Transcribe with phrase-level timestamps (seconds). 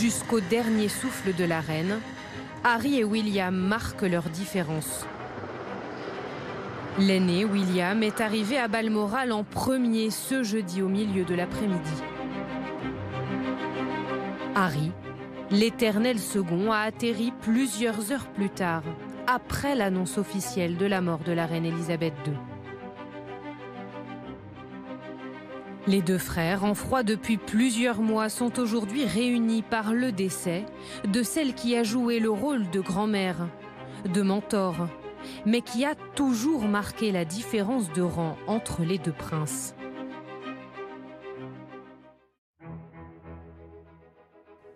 [0.00, 2.00] Jusqu'au dernier souffle de la reine,
[2.64, 5.04] Harry et William marquent leur différence.
[6.98, 12.02] L'aîné, William, est arrivé à Balmoral en premier ce jeudi au milieu de l'après-midi.
[14.54, 14.90] Harry,
[15.50, 18.84] l'éternel second, a atterri plusieurs heures plus tard,
[19.26, 22.49] après l'annonce officielle de la mort de la reine Elisabeth II.
[25.86, 30.66] Les deux frères, en froid depuis plusieurs mois, sont aujourd'hui réunis par le décès
[31.04, 33.48] de celle qui a joué le rôle de grand-mère,
[34.12, 34.88] de mentor,
[35.46, 39.74] mais qui a toujours marqué la différence de rang entre les deux princes.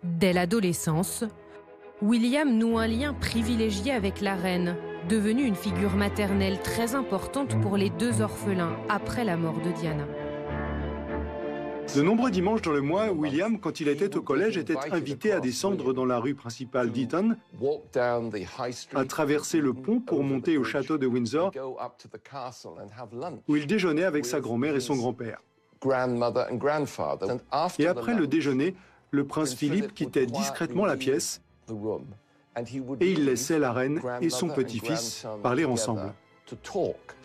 [0.03, 1.23] Dès l'adolescence,
[2.01, 4.75] William noue un lien privilégié avec la reine,
[5.07, 10.05] devenue une figure maternelle très importante pour les deux orphelins après la mort de Diana.
[11.95, 15.39] De nombreux dimanches dans le mois, William, quand il était au collège, était invité à
[15.39, 17.37] descendre dans la rue principale d'Eton,
[18.93, 21.51] à traverser le pont pour monter au château de Windsor,
[23.47, 25.41] où il déjeunait avec sa grand-mère et son grand-père.
[27.79, 28.75] Et après le déjeuner,
[29.11, 31.41] le prince Philippe quittait discrètement la pièce
[32.99, 36.13] et il laissait la reine et son petit-fils parler ensemble.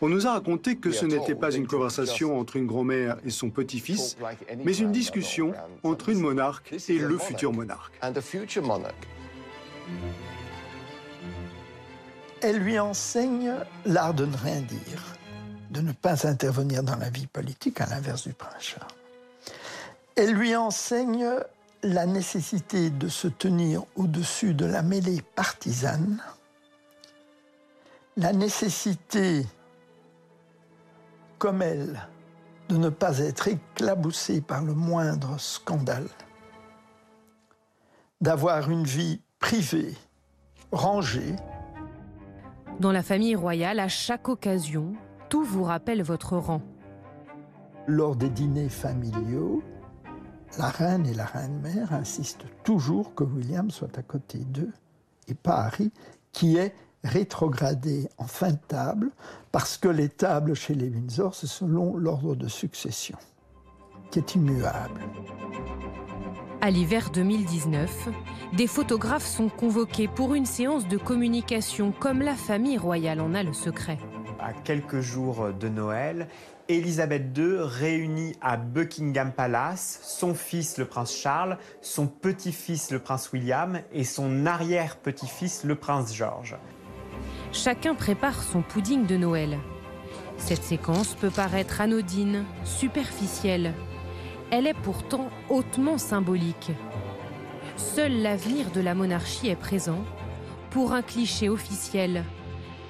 [0.00, 3.50] On nous a raconté que ce n'était pas une conversation entre une grand-mère et son
[3.50, 4.16] petit-fils,
[4.64, 7.98] mais une discussion entre une monarque et le futur monarque.
[12.42, 13.52] Elle lui enseigne
[13.84, 15.04] l'art de ne rien dire,
[15.70, 18.88] de ne pas intervenir dans la vie politique, à l'inverse du prince Charles.
[20.16, 21.26] Elle lui enseigne
[21.82, 26.22] la nécessité de se tenir au-dessus de la mêlée partisane,
[28.16, 29.46] la nécessité,
[31.38, 32.08] comme elle,
[32.68, 36.08] de ne pas être éclaboussée par le moindre scandale,
[38.20, 39.94] d'avoir une vie privée,
[40.70, 41.34] rangée.
[42.78, 44.92] Dans la famille royale, à chaque occasion,
[45.28, 46.62] tout vous rappelle votre rang.
[47.86, 49.62] Lors des dîners familiaux,
[50.58, 54.72] la reine et la reine-mère insistent toujours que William soit à côté d'eux
[55.28, 55.92] et pas Harry,
[56.32, 59.10] qui est rétrogradé en fin de table
[59.52, 63.16] parce que les tables chez les Windsor, c'est selon l'ordre de succession,
[64.10, 65.00] qui est immuable.
[66.62, 68.08] À l'hiver 2019,
[68.52, 73.42] des photographes sont convoqués pour une séance de communication comme la famille royale en a
[73.42, 73.98] le secret.
[74.38, 76.28] À quelques jours de Noël,
[76.68, 83.32] Élisabeth II réunit à Buckingham Palace son fils le prince Charles, son petit-fils le prince
[83.32, 86.56] William et son arrière-petit-fils le prince George
[87.52, 89.58] chacun prépare son pudding de Noël.
[90.36, 93.74] Cette séquence peut paraître anodine, superficielle.
[94.50, 96.72] Elle est pourtant hautement symbolique.
[97.76, 100.02] Seul l'avenir de la monarchie est présent
[100.70, 102.24] pour un cliché officiel.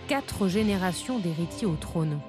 [0.09, 2.21] Quatre générations d'héritiers au trône.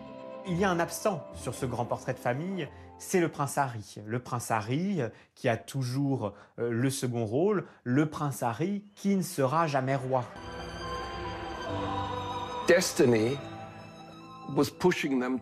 [0.48, 2.68] Il y a un absent sur ce grand portrait de famille,
[2.98, 3.96] c'est le prince Harry.
[4.06, 5.02] Le prince Harry
[5.36, 10.24] qui a toujours euh, le second rôle, le prince Harry qui ne sera jamais roi.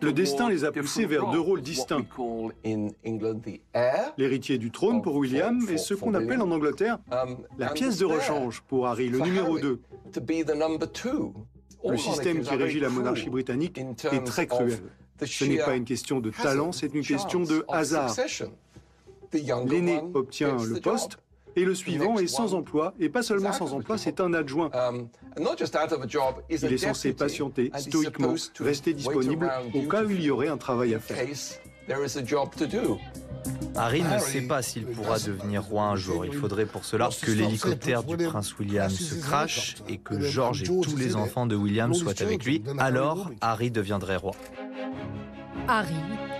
[0.02, 2.04] Le destin les a poussés vers deux rôles distincts.
[4.18, 8.04] L'héritier du trône pour William et ce qu'on appelle en Angleterre um, la pièce de
[8.04, 9.80] rechange pour Harry, le numéro 2.
[11.88, 14.80] Le système qui régit la monarchie britannique est très cruel.
[15.24, 18.14] Ce n'est pas une question de talent, c'est une question de hasard.
[19.32, 21.18] L'aîné obtient le poste,
[21.56, 24.70] et le suivant est sans emploi, et pas seulement sans emploi, c'est un adjoint.
[24.72, 25.08] Um,
[26.50, 30.94] il est censé patienter stoïquement, rester disponible au cas où il y aurait un travail
[30.94, 31.26] à faire.
[33.76, 36.24] Harry ne sait pas s'il pourra devenir roi un jour.
[36.24, 40.66] Il faudrait pour cela que l'hélicoptère du prince William se crache et que George et
[40.66, 42.62] tous les enfants de William soient avec lui.
[42.78, 44.32] Alors, Harry deviendrait roi.
[45.68, 45.94] Harry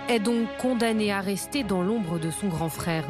[0.09, 3.05] est donc condamné à rester dans l'ombre de son grand frère.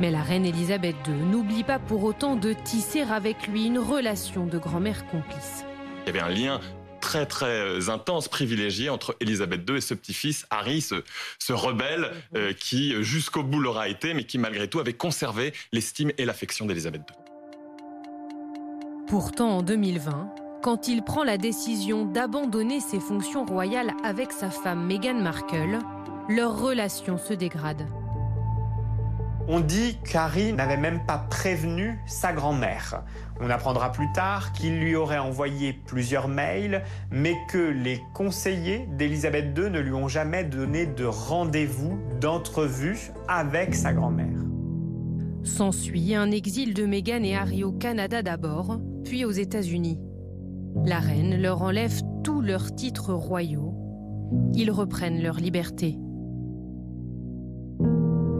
[0.00, 4.46] Mais la reine Elisabeth II n'oublie pas pour autant de tisser avec lui une relation
[4.46, 5.64] de grand-mère complice.
[6.04, 6.60] Il y avait un lien
[7.00, 12.94] très très intense, privilégié entre Élisabeth II et ce petit-fils, Harry, ce, rebelle euh, qui
[13.02, 17.16] jusqu'au bout l'aura été, mais qui malgré tout avait conservé l'estime et l'affection d'Élisabeth II.
[19.08, 24.86] Pourtant, en 2020, quand il prend la décision d'abandonner ses fonctions royales avec sa femme
[24.86, 25.80] Meghan Markle,
[26.28, 27.86] leur relation se dégrade.
[29.54, 33.04] On dit qu'Harry n'avait même pas prévenu sa grand-mère.
[33.38, 39.54] On apprendra plus tard qu'il lui aurait envoyé plusieurs mails, mais que les conseillers d'Elisabeth
[39.54, 44.40] II ne lui ont jamais donné de rendez-vous, d'entrevue avec sa grand-mère.
[45.44, 50.00] S'ensuit un exil de Meghan et Harry au Canada d'abord, puis aux États-Unis.
[50.86, 53.74] La reine leur enlève tous leurs titres royaux.
[54.54, 55.98] Ils reprennent leur liberté.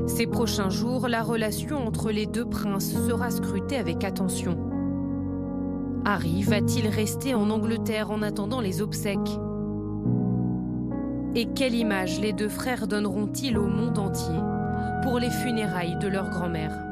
[0.07, 4.57] Ces prochains jours, la relation entre les deux princes sera scrutée avec attention.
[6.05, 9.19] Harry va-t-il rester en Angleterre en attendant les obsèques?
[11.35, 14.39] Et quelle image les deux frères donneront-ils au monde entier
[15.03, 16.92] pour les funérailles de leur grand-mère?